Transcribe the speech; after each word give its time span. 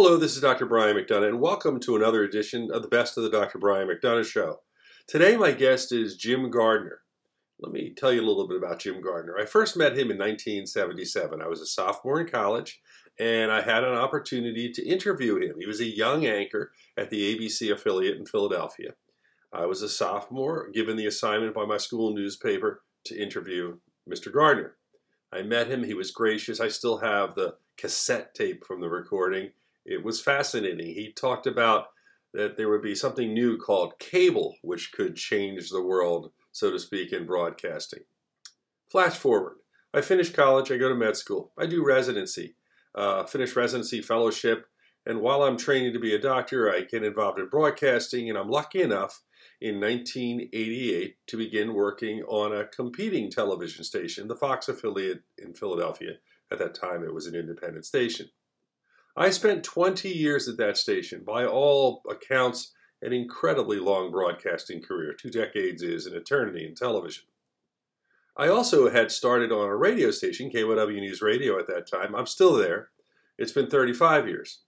Hello, 0.00 0.16
this 0.16 0.36
is 0.36 0.42
Dr. 0.42 0.64
Brian 0.64 0.96
McDonough, 0.96 1.26
and 1.26 1.40
welcome 1.40 1.80
to 1.80 1.96
another 1.96 2.22
edition 2.22 2.70
of 2.70 2.82
the 2.82 2.88
Best 2.88 3.16
of 3.16 3.24
the 3.24 3.30
Dr. 3.30 3.58
Brian 3.58 3.88
McDonough 3.88 4.24
Show. 4.24 4.60
Today, 5.08 5.36
my 5.36 5.50
guest 5.50 5.90
is 5.90 6.16
Jim 6.16 6.52
Gardner. 6.52 7.00
Let 7.58 7.72
me 7.72 7.94
tell 7.96 8.12
you 8.12 8.20
a 8.20 8.24
little 8.24 8.46
bit 8.46 8.58
about 8.58 8.78
Jim 8.78 9.02
Gardner. 9.02 9.36
I 9.36 9.44
first 9.44 9.76
met 9.76 9.94
him 9.94 10.12
in 10.12 10.16
1977. 10.16 11.42
I 11.42 11.48
was 11.48 11.60
a 11.60 11.66
sophomore 11.66 12.20
in 12.20 12.28
college, 12.28 12.80
and 13.18 13.50
I 13.50 13.60
had 13.60 13.82
an 13.82 13.96
opportunity 13.96 14.70
to 14.70 14.86
interview 14.86 15.34
him. 15.40 15.56
He 15.58 15.66
was 15.66 15.80
a 15.80 15.84
young 15.84 16.26
anchor 16.26 16.70
at 16.96 17.10
the 17.10 17.36
ABC 17.36 17.72
affiliate 17.72 18.18
in 18.18 18.24
Philadelphia. 18.24 18.92
I 19.52 19.66
was 19.66 19.82
a 19.82 19.88
sophomore, 19.88 20.70
given 20.72 20.96
the 20.96 21.06
assignment 21.06 21.54
by 21.54 21.64
my 21.64 21.76
school 21.76 22.14
newspaper 22.14 22.82
to 23.06 23.20
interview 23.20 23.78
Mr. 24.08 24.32
Gardner. 24.32 24.76
I 25.32 25.42
met 25.42 25.66
him. 25.66 25.82
He 25.82 25.94
was 25.94 26.12
gracious. 26.12 26.60
I 26.60 26.68
still 26.68 26.98
have 26.98 27.34
the 27.34 27.56
cassette 27.76 28.32
tape 28.36 28.64
from 28.64 28.80
the 28.80 28.88
recording 28.88 29.50
it 29.88 30.04
was 30.04 30.20
fascinating. 30.20 30.86
He 30.86 31.12
talked 31.12 31.46
about 31.46 31.86
that 32.34 32.56
there 32.56 32.68
would 32.68 32.82
be 32.82 32.94
something 32.94 33.32
new 33.32 33.56
called 33.56 33.98
cable, 33.98 34.56
which 34.62 34.92
could 34.92 35.16
change 35.16 35.70
the 35.70 35.82
world, 35.82 36.30
so 36.52 36.70
to 36.70 36.78
speak, 36.78 37.12
in 37.12 37.24
broadcasting. 37.24 38.02
Flash 38.90 39.16
forward. 39.16 39.56
I 39.94 40.02
finish 40.02 40.30
college, 40.30 40.70
I 40.70 40.76
go 40.76 40.90
to 40.90 40.94
med 40.94 41.16
school, 41.16 41.52
I 41.56 41.64
do 41.64 41.84
residency, 41.84 42.54
uh, 42.94 43.24
finish 43.24 43.56
residency 43.56 44.02
fellowship, 44.02 44.66
and 45.06 45.22
while 45.22 45.42
I'm 45.42 45.56
training 45.56 45.94
to 45.94 45.98
be 45.98 46.14
a 46.14 46.20
doctor, 46.20 46.70
I 46.70 46.82
get 46.82 47.02
involved 47.02 47.38
in 47.38 47.48
broadcasting, 47.48 48.28
and 48.28 48.38
I'm 48.38 48.50
lucky 48.50 48.82
enough 48.82 49.22
in 49.58 49.80
1988 49.80 51.16
to 51.26 51.36
begin 51.38 51.72
working 51.72 52.22
on 52.24 52.54
a 52.54 52.66
competing 52.66 53.30
television 53.30 53.84
station, 53.84 54.28
the 54.28 54.36
Fox 54.36 54.68
affiliate 54.68 55.22
in 55.38 55.54
Philadelphia. 55.54 56.16
At 56.52 56.58
that 56.58 56.74
time, 56.74 57.02
it 57.02 57.14
was 57.14 57.26
an 57.26 57.34
independent 57.34 57.86
station. 57.86 58.28
I 59.18 59.30
spent 59.30 59.64
20 59.64 60.08
years 60.08 60.48
at 60.48 60.58
that 60.58 60.76
station, 60.76 61.24
by 61.26 61.44
all 61.44 62.02
accounts, 62.08 62.72
an 63.02 63.12
incredibly 63.12 63.80
long 63.80 64.12
broadcasting 64.12 64.80
career. 64.80 65.12
Two 65.12 65.28
decades 65.28 65.82
is 65.82 66.06
an 66.06 66.14
eternity 66.14 66.64
in 66.64 66.76
television. 66.76 67.24
I 68.36 68.46
also 68.46 68.90
had 68.90 69.10
started 69.10 69.50
on 69.50 69.68
a 69.68 69.74
radio 69.74 70.12
station, 70.12 70.50
KYW 70.50 71.00
News 71.00 71.20
Radio 71.20 71.58
at 71.58 71.66
that 71.66 71.90
time. 71.90 72.14
I'm 72.14 72.26
still 72.26 72.54
there. 72.54 72.90
It's 73.36 73.50
been 73.50 73.68
35 73.68 74.28
years. 74.28 74.60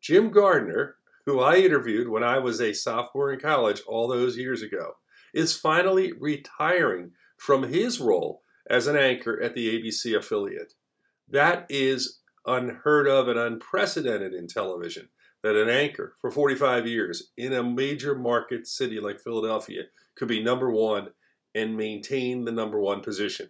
Jim 0.00 0.30
Gardner, 0.30 0.96
who 1.26 1.38
I 1.38 1.56
interviewed 1.56 2.08
when 2.08 2.24
I 2.24 2.38
was 2.38 2.58
a 2.58 2.72
sophomore 2.72 3.34
in 3.34 3.38
college 3.38 3.82
all 3.86 4.08
those 4.08 4.38
years 4.38 4.62
ago, 4.62 4.94
is 5.34 5.54
finally 5.54 6.14
retiring 6.18 7.10
from 7.36 7.64
his 7.64 8.00
role 8.00 8.40
as 8.70 8.86
an 8.86 8.96
anchor 8.96 9.38
at 9.42 9.54
the 9.54 9.78
ABC 9.78 10.16
affiliate. 10.16 10.72
That 11.28 11.66
is 11.68 12.21
unheard 12.46 13.06
of 13.06 13.28
and 13.28 13.38
unprecedented 13.38 14.34
in 14.34 14.46
television 14.46 15.08
that 15.42 15.56
an 15.56 15.68
anchor 15.68 16.14
for 16.20 16.30
45 16.30 16.86
years 16.86 17.30
in 17.36 17.52
a 17.52 17.62
major 17.62 18.14
market 18.14 18.66
city 18.66 19.00
like 19.00 19.20
Philadelphia 19.20 19.84
could 20.14 20.28
be 20.28 20.42
number 20.42 20.70
one 20.70 21.08
and 21.54 21.76
maintain 21.76 22.44
the 22.44 22.52
number 22.52 22.80
one 22.80 23.00
position. 23.00 23.48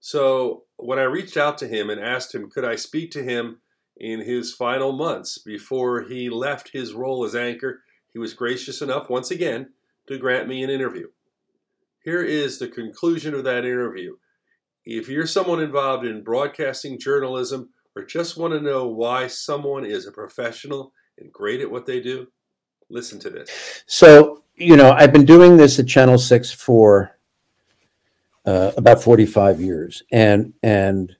So 0.00 0.64
when 0.76 0.98
I 0.98 1.04
reached 1.04 1.36
out 1.36 1.58
to 1.58 1.68
him 1.68 1.90
and 1.90 2.00
asked 2.00 2.34
him, 2.34 2.50
could 2.50 2.64
I 2.64 2.76
speak 2.76 3.10
to 3.12 3.22
him 3.22 3.60
in 3.96 4.20
his 4.20 4.52
final 4.52 4.92
months 4.92 5.38
before 5.38 6.02
he 6.02 6.30
left 6.30 6.70
his 6.72 6.94
role 6.94 7.24
as 7.24 7.34
anchor, 7.34 7.82
he 8.12 8.18
was 8.18 8.32
gracious 8.32 8.80
enough 8.80 9.10
once 9.10 9.30
again 9.30 9.70
to 10.08 10.18
grant 10.18 10.48
me 10.48 10.64
an 10.64 10.70
interview. 10.70 11.08
Here 12.02 12.22
is 12.22 12.58
the 12.58 12.68
conclusion 12.68 13.34
of 13.34 13.44
that 13.44 13.64
interview. 13.64 14.16
If 14.86 15.08
you're 15.08 15.26
someone 15.26 15.62
involved 15.62 16.06
in 16.06 16.24
broadcasting 16.24 16.98
journalism 16.98 17.68
or 18.00 18.04
just 18.04 18.38
want 18.38 18.54
to 18.54 18.60
know 18.60 18.86
why 18.86 19.26
someone 19.26 19.84
is 19.84 20.06
a 20.06 20.12
professional 20.12 20.92
and 21.18 21.30
great 21.30 21.60
at 21.60 21.70
what 21.70 21.84
they 21.84 22.00
do, 22.00 22.26
listen 22.88 23.20
to 23.20 23.28
this. 23.28 23.84
So, 23.86 24.42
you 24.56 24.76
know, 24.76 24.92
I've 24.92 25.12
been 25.12 25.26
doing 25.26 25.58
this 25.58 25.78
at 25.78 25.86
Channel 25.86 26.16
6 26.16 26.50
for 26.52 27.18
uh, 28.46 28.72
about 28.78 29.02
45 29.02 29.60
years. 29.60 30.02
And, 30.10 30.54
and 30.62 31.14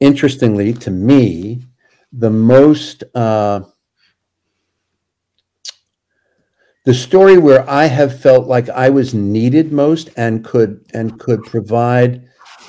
interestingly, 0.00 0.72
to 0.74 0.90
me, 0.90 1.60
the 2.10 2.30
most, 2.30 3.04
uh, 3.14 3.60
the 6.86 6.94
story 6.94 7.36
where 7.36 7.68
I 7.68 7.84
have 7.84 8.18
felt 8.18 8.46
like 8.46 8.70
I 8.70 8.88
was 8.88 9.12
needed 9.12 9.72
most 9.72 10.08
and 10.16 10.42
could 10.42 10.86
and 10.94 11.20
could 11.20 11.42
provide 11.44 12.26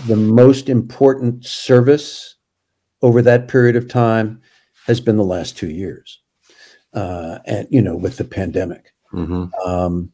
the 0.07 0.17
most 0.17 0.67
important 0.67 1.45
service 1.45 2.35
over 3.01 3.21
that 3.21 3.47
period 3.47 3.75
of 3.75 3.87
time 3.87 4.41
has 4.87 4.99
been 4.99 5.17
the 5.17 5.23
last 5.23 5.57
two 5.57 5.69
years, 5.69 6.19
uh, 6.93 7.39
and 7.45 7.67
you 7.71 7.81
know, 7.81 7.95
with 7.95 8.17
the 8.17 8.23
pandemic. 8.23 8.93
Mm-hmm. 9.13 9.45
Um, 9.67 10.11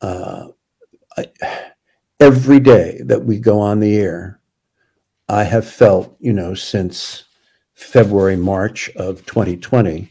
uh, 0.00 0.48
I, 1.16 1.26
every 2.20 2.60
day 2.60 3.00
that 3.04 3.24
we 3.24 3.38
go 3.38 3.60
on 3.60 3.80
the 3.80 3.96
air, 3.96 4.40
I 5.28 5.44
have 5.44 5.68
felt, 5.68 6.16
you 6.20 6.32
know, 6.32 6.54
since 6.54 7.24
February, 7.74 8.36
March 8.36 8.88
of 8.96 9.24
2020, 9.26 10.08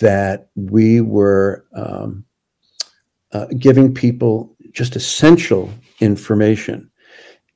that 0.00 0.48
we 0.54 1.00
were 1.00 1.66
um, 1.74 2.24
uh, 3.32 3.46
giving 3.58 3.92
people 3.92 4.56
just 4.72 4.96
essential 4.96 5.72
information. 6.00 6.90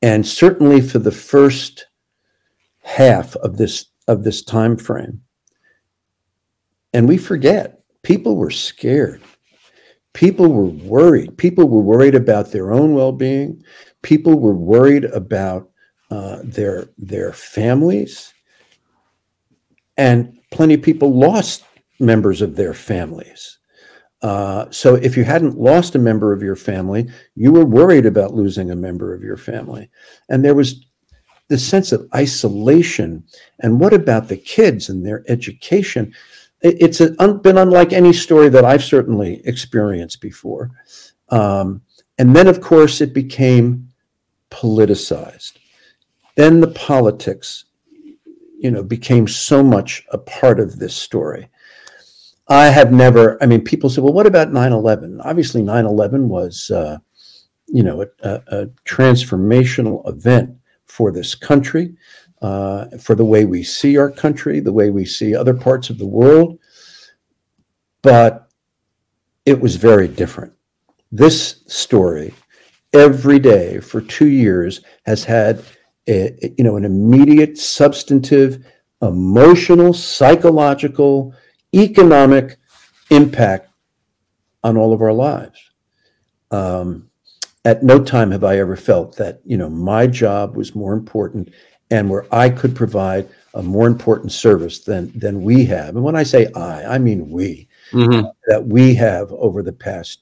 And 0.02 0.26
certainly 0.26 0.80
for 0.80 0.98
the 0.98 1.12
first 1.12 1.85
half 2.86 3.36
of 3.36 3.58
this 3.58 3.86
of 4.08 4.24
this 4.24 4.42
time 4.42 4.76
frame 4.76 5.20
and 6.96 7.06
we 7.06 7.18
forget 7.18 7.82
people 8.02 8.36
were 8.36 8.50
scared. 8.50 9.20
People 10.14 10.50
were 10.50 10.64
worried. 10.64 11.36
People 11.36 11.68
were 11.68 11.82
worried 11.82 12.14
about 12.14 12.50
their 12.50 12.72
own 12.72 12.94
well-being. 12.94 13.62
People 14.00 14.40
were 14.40 14.54
worried 14.54 15.04
about 15.04 15.68
uh, 16.10 16.38
their 16.42 16.88
their 16.96 17.34
families. 17.34 18.32
And 19.98 20.38
plenty 20.50 20.72
of 20.72 20.80
people 20.80 21.14
lost 21.14 21.64
members 22.00 22.40
of 22.40 22.56
their 22.56 22.72
families. 22.72 23.58
Uh, 24.22 24.70
so 24.70 24.94
if 24.94 25.18
you 25.18 25.24
hadn't 25.24 25.58
lost 25.58 25.94
a 25.94 25.98
member 25.98 26.32
of 26.32 26.42
your 26.42 26.56
family 26.56 27.06
you 27.34 27.52
were 27.52 27.66
worried 27.66 28.06
about 28.06 28.32
losing 28.32 28.70
a 28.70 28.76
member 28.76 29.12
of 29.12 29.22
your 29.22 29.36
family. 29.36 29.90
And 30.30 30.42
there 30.42 30.54
was 30.54 30.86
the 31.48 31.58
sense 31.58 31.92
of 31.92 32.08
isolation. 32.14 33.24
And 33.60 33.80
what 33.80 33.92
about 33.92 34.28
the 34.28 34.36
kids 34.36 34.88
and 34.88 35.04
their 35.04 35.24
education? 35.28 36.14
It's 36.62 36.98
been 36.98 37.58
unlike 37.58 37.92
any 37.92 38.12
story 38.12 38.48
that 38.48 38.64
I've 38.64 38.82
certainly 38.82 39.42
experienced 39.44 40.20
before. 40.20 40.70
Um, 41.28 41.82
and 42.18 42.34
then, 42.34 42.46
of 42.46 42.60
course, 42.60 43.00
it 43.00 43.12
became 43.12 43.88
politicized. 44.50 45.58
Then 46.36 46.60
the 46.60 46.68
politics, 46.68 47.66
you 48.58 48.70
know, 48.70 48.82
became 48.82 49.28
so 49.28 49.62
much 49.62 50.04
a 50.10 50.18
part 50.18 50.60
of 50.60 50.78
this 50.78 50.96
story. 50.96 51.48
I 52.48 52.66
have 52.66 52.92
never, 52.92 53.42
I 53.42 53.46
mean, 53.46 53.62
people 53.62 53.90
say, 53.90 54.00
well, 54.00 54.12
what 54.12 54.26
about 54.26 54.52
9 54.52 54.72
11? 54.72 55.20
Obviously, 55.22 55.62
9 55.62 55.84
11 55.84 56.28
was, 56.28 56.70
uh, 56.70 56.98
you 57.66 57.82
know, 57.82 58.06
a, 58.22 58.42
a 58.46 58.66
transformational 58.84 60.08
event 60.08 60.56
for 60.86 61.12
this 61.12 61.34
country, 61.34 61.96
uh, 62.42 62.86
for 62.98 63.14
the 63.14 63.24
way 63.24 63.44
we 63.44 63.62
see 63.62 63.96
our 63.96 64.10
country, 64.10 64.60
the 64.60 64.72
way 64.72 64.90
we 64.90 65.04
see 65.04 65.34
other 65.34 65.54
parts 65.54 65.90
of 65.90 65.98
the 65.98 66.06
world. 66.06 66.58
But 68.02 68.48
it 69.44 69.60
was 69.60 69.76
very 69.76 70.08
different. 70.08 70.52
This 71.10 71.62
story, 71.66 72.34
every 72.92 73.38
day 73.38 73.80
for 73.80 74.00
two 74.00 74.28
years, 74.28 74.80
has 75.04 75.24
had 75.24 75.62
a, 76.08 76.52
you 76.56 76.64
know 76.64 76.76
an 76.76 76.84
immediate, 76.84 77.58
substantive, 77.58 78.64
emotional, 79.02 79.92
psychological, 79.92 81.34
economic 81.74 82.58
impact 83.10 83.70
on 84.62 84.76
all 84.76 84.92
of 84.92 85.00
our 85.00 85.12
lives. 85.12 85.58
Um, 86.50 87.10
at 87.66 87.82
no 87.82 88.02
time 88.02 88.30
have 88.30 88.44
I 88.44 88.58
ever 88.58 88.76
felt 88.76 89.16
that, 89.16 89.40
you 89.44 89.58
know, 89.58 89.68
my 89.68 90.06
job 90.06 90.56
was 90.56 90.74
more 90.74 90.94
important 90.94 91.52
and 91.90 92.08
where 92.08 92.26
I 92.32 92.48
could 92.48 92.74
provide 92.74 93.28
a 93.54 93.62
more 93.62 93.86
important 93.86 94.32
service 94.32 94.80
than 94.80 95.12
than 95.18 95.42
we 95.42 95.66
have. 95.66 95.96
And 95.96 96.04
when 96.04 96.16
I 96.16 96.24
say 96.24 96.46
I, 96.54 96.94
I 96.94 96.98
mean 96.98 97.28
we 97.28 97.68
mm-hmm. 97.90 98.24
uh, 98.26 98.30
that 98.46 98.64
we 98.64 98.94
have 98.94 99.32
over 99.32 99.62
the 99.62 99.72
past. 99.72 100.20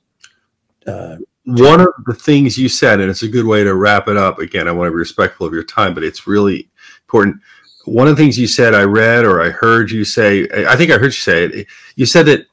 Uh, 0.87 1.17
One 1.45 1.81
of 1.81 1.89
the 2.07 2.15
things 2.15 2.57
you 2.57 2.69
said, 2.69 3.01
and 3.01 3.11
it's 3.11 3.23
a 3.23 3.35
good 3.37 3.47
way 3.47 3.65
to 3.65 3.75
wrap 3.75 4.09
it 4.09 4.17
up. 4.17 4.39
Again, 4.39 4.67
I 4.69 4.73
want 4.73 4.89
to 4.89 4.93
be 4.93 4.97
respectful 4.97 5.47
of 5.47 5.53
your 5.53 5.65
time, 5.65 5.93
but 5.95 6.05
it's 6.05 6.27
really 6.27 6.71
important. 7.05 7.37
One 7.85 8.09
of 8.09 8.17
the 8.17 8.23
things 8.23 8.39
you 8.39 8.47
said, 8.47 8.73
I 8.75 8.85
read 8.85 9.25
or 9.27 9.43
I 9.43 9.51
heard 9.51 9.91
you 9.91 10.05
say, 10.05 10.49
I 10.73 10.77
think 10.77 10.91
I 10.91 10.97
heard 10.97 11.13
you 11.17 11.25
say 11.31 11.45
it. 11.45 11.67
You 11.97 12.07
said 12.07 12.25
that 12.27 12.47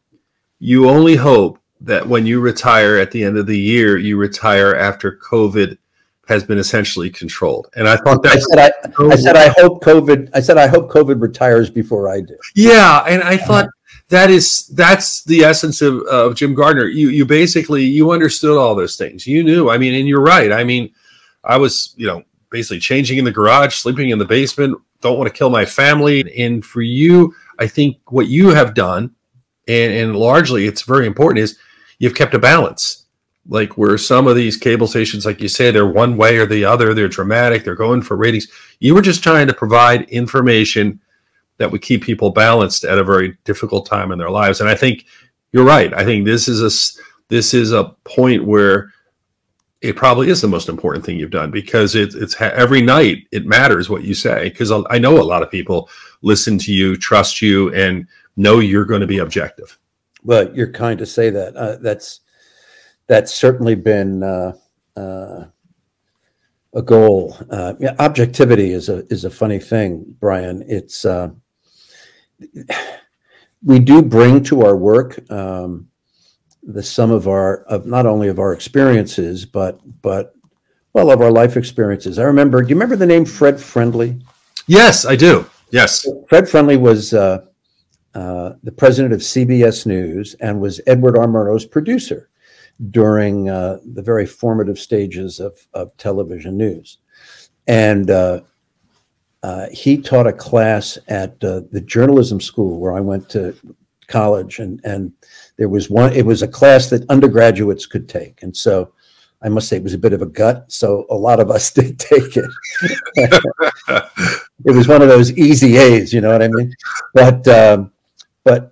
you 0.59 0.89
only 0.89 1.15
hope 1.15 1.60
that 1.81 2.07
when 2.07 2.25
you 2.25 2.39
retire 2.39 2.97
at 2.97 3.11
the 3.11 3.23
end 3.23 3.37
of 3.37 3.47
the 3.47 3.57
year, 3.59 3.97
you 3.97 4.17
retire 4.17 4.75
after 4.75 5.17
COVID 5.17 5.77
has 6.27 6.43
been 6.43 6.57
essentially 6.57 7.09
controlled. 7.09 7.67
And 7.75 7.87
I 7.87 7.97
thought 7.97 8.25
I 8.25 8.35
that 8.35 8.43
said 8.43 8.59
I, 8.59 9.11
I 9.11 9.15
said 9.15 9.35
I 9.35 9.49
hope 9.57 9.83
COVID. 9.83 10.29
I 10.33 10.39
said 10.39 10.57
I 10.57 10.67
hope 10.67 10.89
COVID 10.89 11.21
retires 11.21 11.69
before 11.69 12.09
I 12.09 12.21
do. 12.21 12.37
Yeah, 12.55 13.03
and 13.07 13.23
I 13.23 13.37
thought 13.37 13.67
that 14.09 14.29
is 14.29 14.67
that's 14.67 15.23
the 15.23 15.41
essence 15.43 15.81
of, 15.81 16.01
of 16.03 16.35
Jim 16.35 16.53
Gardner. 16.53 16.85
You 16.85 17.09
you 17.09 17.25
basically 17.25 17.83
you 17.83 18.11
understood 18.11 18.57
all 18.57 18.75
those 18.75 18.95
things. 18.95 19.25
You 19.27 19.43
knew. 19.43 19.69
I 19.69 19.77
mean, 19.77 19.93
and 19.95 20.07
you're 20.07 20.21
right. 20.21 20.51
I 20.51 20.63
mean, 20.63 20.93
I 21.43 21.57
was 21.57 21.93
you 21.97 22.07
know 22.07 22.23
basically 22.49 22.79
changing 22.79 23.17
in 23.17 23.25
the 23.25 23.31
garage, 23.31 23.75
sleeping 23.75 24.09
in 24.09 24.19
the 24.19 24.25
basement. 24.25 24.77
Don't 25.01 25.17
want 25.17 25.31
to 25.31 25.37
kill 25.37 25.49
my 25.49 25.65
family. 25.65 26.23
And 26.37 26.63
for 26.63 26.81
you, 26.81 27.33
I 27.57 27.65
think 27.65 27.97
what 28.11 28.27
you 28.27 28.49
have 28.49 28.75
done, 28.75 29.15
and, 29.67 29.93
and 29.93 30.15
largely 30.15 30.67
it's 30.67 30.83
very 30.83 31.07
important, 31.07 31.39
is 31.39 31.57
you've 32.01 32.15
kept 32.15 32.33
a 32.33 32.39
balance 32.39 33.06
like 33.48 33.77
where 33.77 33.98
some 33.98 34.27
of 34.27 34.36
these 34.36 34.57
cable 34.57 34.88
stations, 34.88 35.25
like 35.25 35.39
you 35.39 35.48
say, 35.48 35.71
they're 35.71 35.86
one 35.86 36.18
way 36.18 36.38
or 36.38 36.45
the 36.45 36.65
other, 36.65 36.94
they're 36.94 37.07
dramatic, 37.07 37.63
they're 37.63 37.75
going 37.75 38.01
for 38.01 38.15
ratings. 38.18 38.48
You 38.80 38.95
were 38.95 39.01
just 39.01 39.24
trying 39.24 39.48
to 39.48 39.53
provide 39.53 40.09
information 40.09 41.00
that 41.57 41.71
would 41.71 41.81
keep 41.81 42.03
people 42.03 42.31
balanced 42.31 42.83
at 42.83 42.98
a 42.98 43.03
very 43.03 43.38
difficult 43.44 43.86
time 43.86 44.12
in 44.12 44.18
their 44.18 44.30
lives. 44.31 44.62
And 44.62 44.69
I 44.69 44.75
think 44.75 45.06
you're 45.51 45.65
right. 45.65 45.94
I 45.94 46.03
think 46.03 46.25
this 46.25 46.48
is 46.48 46.62
a 46.62 46.71
this 47.30 47.53
is 47.53 47.71
a 47.71 47.95
point 48.03 48.45
where 48.45 48.92
it 49.81 49.95
probably 49.95 50.30
is 50.30 50.42
the 50.42 50.48
most 50.48 50.69
important 50.69 51.06
thing 51.06 51.18
you've 51.18 51.31
done 51.31 51.51
because 51.51 51.95
it, 51.95 52.13
it's 52.15 52.39
every 52.39 52.81
night 52.81 53.27
it 53.31 53.45
matters 53.45 53.89
what 53.89 54.03
you 54.03 54.13
say 54.13 54.50
because 54.50 54.71
I 54.71 54.98
know 54.98 55.19
a 55.19 55.24
lot 55.24 55.44
of 55.44 55.50
people 55.51 55.89
listen 56.21 56.57
to 56.59 56.71
you, 56.71 56.95
trust 56.95 57.42
you, 57.42 57.74
and 57.74 58.07
know 58.38 58.59
you're 58.59 58.86
going 58.86 59.01
to 59.01 59.07
be 59.07 59.19
objective. 59.19 59.77
Well, 60.23 60.56
you're 60.56 60.71
kind 60.71 61.00
to 61.00 61.06
say 61.06 61.29
that. 61.29 61.56
Uh, 61.56 61.77
that's 61.77 62.21
that's 63.07 63.33
certainly 63.33 63.75
been 63.75 64.23
uh, 64.23 64.53
uh, 64.95 65.45
a 66.73 66.81
goal. 66.81 67.38
Uh, 67.50 67.73
yeah, 67.79 67.95
objectivity 68.00 68.71
is 68.71 68.89
a 68.89 69.06
is 69.12 69.25
a 69.25 69.29
funny 69.29 69.59
thing, 69.59 70.15
Brian. 70.19 70.63
It's 70.68 71.06
uh, 71.06 71.29
we 73.63 73.79
do 73.79 74.01
bring 74.01 74.44
to 74.44 74.63
our 74.63 74.75
work 74.75 75.19
um, 75.31 75.88
the 76.63 76.83
sum 76.83 77.12
of 77.12 77.27
our 77.27 77.63
of 77.63 77.85
not 77.85 78.06
only 78.06 78.27
of 78.27 78.39
our 78.39 78.53
experiences, 78.53 79.45
but 79.45 79.79
but 80.01 80.35
well 80.94 81.12
of 81.12 81.21
our 81.21 81.31
life 81.31 81.57
experiences. 81.57 82.19
I 82.19 82.24
remember. 82.24 82.62
Do 82.62 82.69
you 82.69 82.75
remember 82.75 82.95
the 82.95 83.06
name 83.06 83.25
Fred 83.25 83.59
Friendly? 83.59 84.21
Yes, 84.67 85.06
I 85.06 85.15
do. 85.15 85.50
Yes, 85.71 86.07
Fred 86.29 86.47
Friendly 86.47 86.77
was. 86.77 87.13
Uh, 87.13 87.45
uh, 88.13 88.53
the 88.63 88.71
president 88.71 89.13
of 89.13 89.21
CBS 89.21 89.85
News 89.85 90.35
and 90.35 90.59
was 90.59 90.81
Edward 90.87 91.17
R. 91.17 91.27
Murrow's 91.27 91.65
producer 91.65 92.29
during 92.89 93.49
uh, 93.49 93.77
the 93.93 94.01
very 94.01 94.25
formative 94.25 94.79
stages 94.79 95.39
of, 95.39 95.67
of 95.73 95.95
television 95.97 96.57
news. 96.57 96.97
And 97.67 98.09
uh, 98.09 98.41
uh, 99.43 99.67
he 99.71 99.97
taught 99.97 100.27
a 100.27 100.33
class 100.33 100.97
at 101.07 101.31
uh, 101.43 101.61
the 101.71 101.81
journalism 101.81 102.41
school 102.41 102.79
where 102.79 102.93
I 102.93 102.99
went 102.99 103.29
to 103.29 103.55
college, 104.07 104.59
and 104.59 104.81
and 104.83 105.13
there 105.57 105.69
was 105.69 105.89
one. 105.89 106.13
It 106.13 106.25
was 106.25 106.41
a 106.41 106.47
class 106.47 106.89
that 106.89 107.09
undergraduates 107.09 107.85
could 107.85 108.09
take, 108.09 108.43
and 108.43 108.55
so 108.55 108.93
I 109.41 109.49
must 109.49 109.67
say 109.67 109.77
it 109.77 109.83
was 109.83 109.93
a 109.93 109.99
bit 109.99 110.13
of 110.13 110.21
a 110.21 110.27
gut. 110.27 110.71
So 110.71 111.05
a 111.09 111.15
lot 111.15 111.39
of 111.39 111.49
us 111.49 111.71
did 111.73 111.97
take 111.97 112.37
it. 112.37 112.51
it 114.65 114.75
was 114.75 114.87
one 114.87 115.01
of 115.01 115.07
those 115.07 115.31
easy 115.33 115.77
A's, 115.77 116.13
you 116.13 116.21
know 116.21 116.31
what 116.31 116.43
I 116.43 116.47
mean? 116.49 116.73
But 117.13 117.47
um, 117.47 117.90
but 118.43 118.71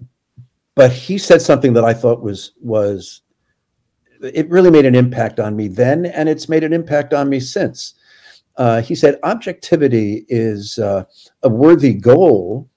but 0.75 0.91
he 0.91 1.17
said 1.17 1.41
something 1.41 1.73
that 1.73 1.83
I 1.83 1.93
thought 1.93 2.21
was 2.21 2.53
was 2.61 3.21
it 4.21 4.49
really 4.49 4.71
made 4.71 4.85
an 4.85 4.95
impact 4.95 5.39
on 5.39 5.55
me 5.55 5.67
then, 5.67 6.05
and 6.05 6.27
it's 6.27 6.49
made 6.49 6.63
an 6.63 6.73
impact 6.73 7.13
on 7.13 7.29
me 7.29 7.39
since. 7.39 7.95
Uh, 8.57 8.81
he 8.81 8.93
said, 8.93 9.17
objectivity 9.23 10.25
is 10.27 10.77
uh, 10.79 11.03
a 11.43 11.49
worthy 11.49 11.93
goal, 11.93 12.69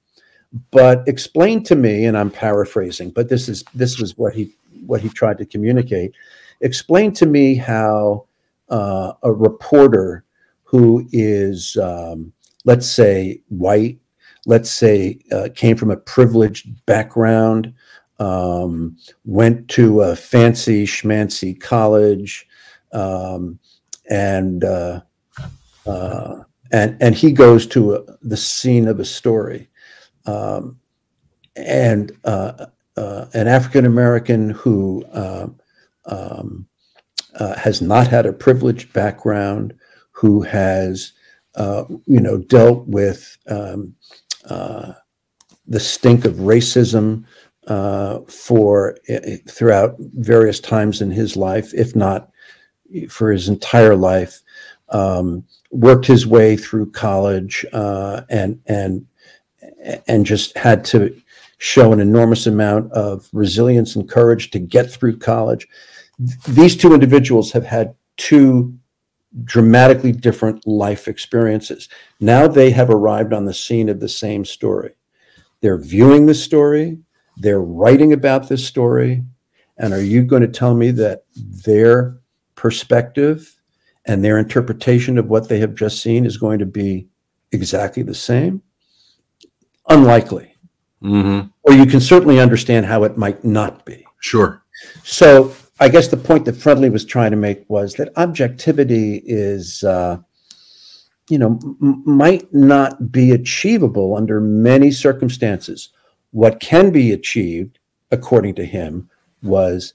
but 0.70 1.06
explain 1.08 1.62
to 1.64 1.74
me, 1.74 2.04
and 2.04 2.16
I'm 2.16 2.30
paraphrasing, 2.30 3.10
but 3.10 3.28
this 3.28 3.48
is 3.48 3.64
this 3.74 3.98
was 3.98 4.16
what 4.16 4.34
he 4.34 4.54
what 4.86 5.00
he 5.00 5.08
tried 5.08 5.38
to 5.38 5.46
communicate. 5.46 6.12
Explain 6.60 7.12
to 7.14 7.26
me 7.26 7.54
how 7.56 8.26
uh, 8.68 9.14
a 9.22 9.32
reporter 9.32 10.24
who 10.62 11.06
is, 11.12 11.76
um, 11.76 12.32
let's 12.64 12.88
say, 12.88 13.42
white, 13.48 13.98
let's 14.46 14.70
say, 14.70 15.18
uh, 15.30 15.48
came 15.54 15.76
from 15.76 15.90
a 15.90 15.96
privileged 15.96 16.84
background, 16.86 17.72
um, 18.18 18.96
went 19.24 19.68
to 19.68 20.02
a 20.02 20.16
fancy 20.16 20.86
schmancy 20.86 21.58
college, 21.58 22.46
um, 22.92 23.58
and 24.10 24.64
uh, 24.64 25.00
uh, 25.86 26.40
and 26.70 26.96
and 27.00 27.14
he 27.14 27.32
goes 27.32 27.66
to 27.66 27.94
a, 27.94 28.04
the 28.22 28.36
scene 28.36 28.88
of 28.88 29.00
a 29.00 29.04
story, 29.04 29.68
um, 30.26 30.78
and 31.56 32.12
uh, 32.24 32.66
uh 32.96 33.26
an 33.34 33.48
African 33.48 33.86
American 33.86 34.50
who 34.50 35.04
uh, 35.12 35.48
um, 36.06 36.66
uh, 37.38 37.56
has 37.56 37.80
not 37.80 38.08
had 38.08 38.26
a 38.26 38.32
privileged 38.32 38.92
background, 38.92 39.74
who 40.12 40.42
has 40.42 41.12
you 41.56 42.20
know 42.20 42.38
dealt 42.38 42.86
with 42.86 43.36
the 44.44 45.80
stink 45.80 46.24
of 46.24 46.34
racism 46.34 47.24
uh, 47.66 48.20
for 48.28 48.96
uh, 49.08 49.36
throughout 49.48 49.96
various 49.98 50.60
times 50.60 51.00
in 51.00 51.10
his 51.10 51.36
life, 51.36 51.72
if 51.74 51.94
not 51.94 52.30
for 53.08 53.30
his 53.30 53.48
entire 53.48 53.96
life. 53.96 54.40
Um, 54.88 55.44
worked 55.70 56.04
his 56.04 56.26
way 56.26 56.56
through 56.56 56.90
college 56.90 57.64
uh, 57.72 58.22
and 58.28 58.60
and 58.66 59.06
and 60.06 60.26
just 60.26 60.56
had 60.56 60.84
to 60.86 61.16
show 61.58 61.92
an 61.92 62.00
enormous 62.00 62.46
amount 62.46 62.92
of 62.92 63.28
resilience 63.32 63.96
and 63.96 64.08
courage 64.08 64.50
to 64.50 64.58
get 64.58 64.90
through 64.90 65.16
college. 65.18 65.66
These 66.48 66.76
two 66.76 66.92
individuals 66.92 67.52
have 67.52 67.64
had 67.64 67.94
two 68.16 68.76
dramatically 69.44 70.12
different 70.12 70.66
life 70.66 71.08
experiences. 71.08 71.88
Now 72.20 72.46
they 72.46 72.70
have 72.70 72.90
arrived 72.90 73.32
on 73.32 73.44
the 73.44 73.54
scene 73.54 73.88
of 73.88 74.00
the 74.00 74.08
same 74.08 74.44
story. 74.44 74.94
They're 75.60 75.78
viewing 75.78 76.26
the 76.26 76.34
story, 76.34 76.98
they're 77.36 77.62
writing 77.62 78.12
about 78.12 78.48
this 78.48 78.66
story. 78.66 79.24
And 79.78 79.92
are 79.92 80.02
you 80.02 80.22
going 80.22 80.42
to 80.42 80.48
tell 80.48 80.74
me 80.74 80.90
that 80.92 81.24
their 81.34 82.18
perspective 82.54 83.58
and 84.04 84.22
their 84.22 84.38
interpretation 84.38 85.18
of 85.18 85.28
what 85.28 85.48
they 85.48 85.58
have 85.60 85.74
just 85.74 86.02
seen 86.02 86.26
is 86.26 86.36
going 86.36 86.58
to 86.58 86.66
be 86.66 87.08
exactly 87.52 88.02
the 88.02 88.14
same? 88.14 88.62
Unlikely. 89.88 90.54
Mm-hmm. 91.02 91.48
Or 91.62 91.72
you 91.72 91.86
can 91.86 92.00
certainly 92.00 92.38
understand 92.38 92.86
how 92.86 93.04
it 93.04 93.16
might 93.16 93.44
not 93.44 93.84
be. 93.84 94.06
Sure. 94.20 94.62
So 95.02 95.54
I 95.82 95.88
guess 95.88 96.06
the 96.06 96.16
point 96.16 96.44
that 96.44 96.54
Friendly 96.54 96.90
was 96.90 97.04
trying 97.04 97.32
to 97.32 97.36
make 97.36 97.68
was 97.68 97.94
that 97.94 98.16
objectivity 98.16 99.20
is, 99.26 99.82
uh, 99.82 100.18
you 101.28 101.38
know, 101.38 101.58
m- 101.82 102.04
might 102.06 102.54
not 102.54 103.10
be 103.10 103.32
achievable 103.32 104.16
under 104.16 104.40
many 104.40 104.92
circumstances. 104.92 105.88
What 106.30 106.60
can 106.60 106.92
be 106.92 107.10
achieved, 107.10 107.80
according 108.12 108.54
to 108.56 108.64
him, 108.64 109.10
was 109.42 109.94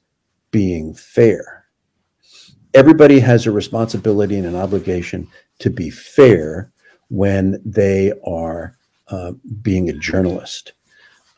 being 0.51 0.93
fair. 0.93 1.67
Everybody 2.73 3.21
has 3.21 3.45
a 3.45 3.51
responsibility 3.53 4.35
and 4.35 4.45
an 4.45 4.57
obligation 4.57 5.29
to 5.59 5.69
be 5.69 5.89
fair 5.89 6.69
when 7.07 7.61
they 7.63 8.11
are 8.27 8.75
uh, 9.07 9.31
being 9.61 9.89
a 9.89 9.93
journalist. 9.93 10.73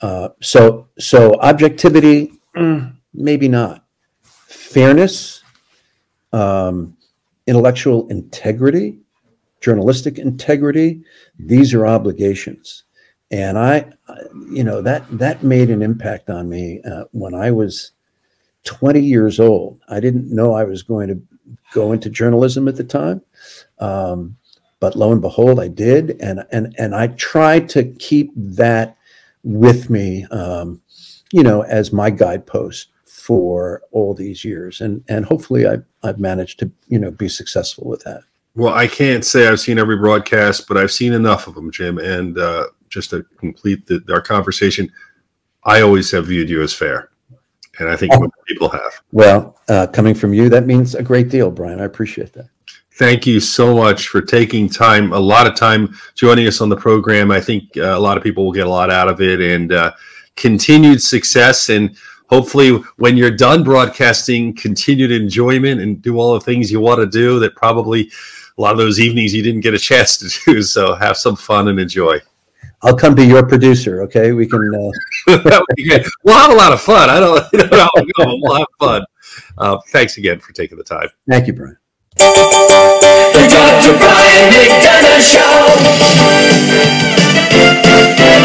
Uh, 0.02 0.30
so, 0.42 0.88
so 0.98 1.36
objectivity, 1.36 2.34
mm, 2.56 2.96
maybe 3.14 3.48
not. 3.48 3.86
Fairness, 4.70 5.44
um, 6.32 6.96
intellectual 7.48 8.08
integrity, 8.10 9.00
journalistic 9.62 10.20
integrity, 10.20 11.02
these 11.40 11.74
are 11.74 11.88
obligations. 11.88 12.84
And 13.32 13.58
I, 13.58 13.92
you 14.52 14.64
know, 14.64 14.80
that 14.84 15.06
that 15.18 15.42
made 15.42 15.72
an 15.72 15.82
impact 15.82 16.30
on 16.30 16.50
me 16.50 16.82
uh, 16.84 17.06
when 17.14 17.34
I 17.34 17.50
was 17.50 17.94
20 18.66 19.00
years 19.00 19.40
old. 19.40 19.80
I 19.90 20.00
didn't 20.00 20.30
know 20.30 20.54
I 20.54 20.66
was 20.66 20.84
going 20.84 21.08
to 21.08 21.20
go 21.74 21.92
into 21.92 22.12
journalism 22.12 22.68
at 22.68 22.76
the 22.76 22.84
time, 22.84 23.24
um, 23.80 24.38
but 24.80 24.96
lo 24.96 25.12
and 25.12 25.22
behold, 25.22 25.60
I 25.60 25.68
did, 25.68 26.22
and 26.22 26.46
and 26.52 26.76
and 26.78 26.94
I 26.94 27.08
tried 27.08 27.70
to 27.70 27.86
keep 27.86 28.32
that 28.36 28.98
with 29.42 29.90
me, 29.90 30.26
um, 30.26 30.80
you 31.32 31.42
know, 31.42 31.64
as 31.64 31.92
my 31.92 32.12
guidepost 32.12 32.90
for 33.20 33.84
all 33.92 34.14
these 34.14 34.44
years, 34.44 34.82
and 34.82 35.04
and 35.08 35.26
hopefully 35.26 35.68
I 35.68 35.78
I've 36.04 36.20
managed 36.20 36.60
to 36.60 36.72
you 36.88 37.00
know 37.00 37.12
be 37.12 37.30
successful 37.30 37.88
with 37.88 38.04
that. 38.04 38.22
Well, 38.56 38.74
I 38.74 38.88
can't 38.88 39.24
say 39.24 39.48
I've 39.48 39.60
seen 39.60 39.78
every 39.78 39.98
broadcast, 39.98 40.68
but 40.68 40.78
I've 40.78 40.92
seen 40.92 41.14
enough 41.14 41.48
of 41.48 41.56
them, 41.56 41.72
Jim, 41.72 41.98
and. 41.98 42.38
Uh 42.38 42.68
just 42.90 43.12
to 43.12 43.24
complete 43.38 43.86
the, 43.86 44.04
our 44.12 44.22
conversation, 44.22 44.92
I 45.64 45.82
always 45.82 46.12
have 46.12 46.28
viewed 46.28 46.50
you 46.50 46.62
as 46.62 46.74
fair, 46.74 47.10
and 47.80 47.90
I 47.90 47.96
think 47.96 48.14
oh. 48.14 48.30
people 48.48 48.70
have. 48.70 49.02
Well, 49.12 49.58
uh, 49.70 49.88
coming 49.88 50.16
from 50.16 50.34
you, 50.34 50.50
that 50.50 50.66
means 50.66 50.96
a 50.96 51.04
great 51.04 51.30
deal, 51.30 51.52
Brian. 51.52 51.80
I 51.80 51.86
appreciate 51.86 52.34
that. 52.34 52.50
thank 52.94 53.26
you 53.26 53.40
so 53.40 53.76
much 53.76 54.10
for 54.10 54.22
taking 54.22 54.68
time, 54.68 55.14
a 55.14 55.20
lot 55.20 55.48
of 55.48 55.56
time 55.56 55.96
joining 56.16 56.48
us 56.48 56.60
on 56.60 56.70
the 56.70 56.76
program. 56.76 57.32
I 57.32 57.40
think 57.40 57.78
uh, 57.78 57.96
a 57.96 58.00
lot 58.00 58.18
of 58.18 58.24
people 58.24 58.46
will 58.46 58.52
get 58.52 58.68
a 58.68 58.70
lot 58.70 58.90
out 58.90 59.08
of 59.08 59.22
it 59.22 59.40
and 59.40 59.72
uh, 59.72 59.94
continued 60.36 61.02
success. 61.02 61.70
And 61.70 61.96
hopefully, 62.30 62.82
when 62.98 63.18
you're 63.18 63.32
done 63.32 63.64
broadcasting, 63.64 64.56
continued 64.56 65.12
enjoyment 65.12 65.82
and 65.82 66.02
do 66.02 66.18
all 66.18 66.34
the 66.34 66.42
things 66.42 66.72
you 66.72 66.80
want 66.80 67.00
to 67.00 67.06
do 67.06 67.40
that 67.40 67.56
probably 67.56 68.12
a 68.58 68.62
lot 68.62 68.72
of 68.72 68.78
those 68.78 69.00
evenings 69.00 69.34
you 69.34 69.42
didn't 69.44 69.62
get 69.62 69.74
a 69.74 69.80
chance 69.90 70.18
to 70.18 70.30
do. 70.46 70.62
So 70.62 70.96
have 70.96 71.18
some 71.18 71.36
fun 71.36 71.68
and 71.68 71.80
enjoy. 71.80 72.20
I'll 72.82 72.96
come 72.96 73.14
be 73.14 73.26
your 73.26 73.46
producer. 73.46 74.02
Okay, 74.04 74.32
we 74.32 74.48
can. 74.48 74.60
Uh... 74.74 74.92
that 75.44 75.60
would 75.60 75.76
be 75.76 75.90
good. 75.90 76.06
We'll 76.24 76.38
have 76.38 76.52
a 76.52 76.56
lot 76.56 76.72
of 76.72 76.80
fun. 76.82 77.10
I 77.10 77.20
don't 77.20 77.46
you 77.54 77.60
know 77.60 77.78
how 77.78 77.90
it 77.96 78.08
go. 78.16 78.38
We'll 78.42 78.58
have 78.58 78.68
fun. 78.80 79.04
Uh, 79.58 79.78
thanks 79.90 80.18
again 80.18 80.40
for 80.40 80.54
taking 80.54 80.78
the 80.78 80.84
time. 80.84 81.10
Thank 81.28 81.48
you, 81.48 81.54
Brian. 81.54 81.78
The 82.16 82.24
Dr. 83.52 83.98
Brian 83.98 84.52
McDonough 84.54 85.22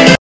Show. 0.09 0.15